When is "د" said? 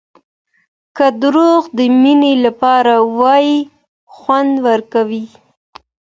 1.77-1.79